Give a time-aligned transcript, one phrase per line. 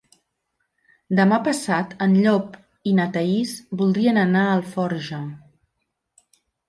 [1.17, 2.57] Demà passat en Llop
[2.93, 3.51] i na Thaís
[3.83, 5.21] voldrien anar a Alforja.